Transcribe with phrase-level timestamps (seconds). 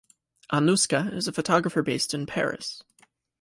[0.51, 2.83] Anouska is a photographer based in Paris.